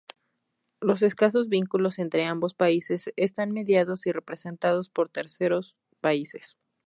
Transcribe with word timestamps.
Los 0.79 1.03
escasos 1.03 1.47
vínculos 1.47 1.99
entre 1.99 2.25
ambos 2.25 2.55
países 2.55 3.13
están 3.17 3.51
mediados 3.51 4.07
y 4.07 4.11
representados 4.11 4.89
por 4.89 5.09
terceros 5.09 5.77
países. 5.99 6.57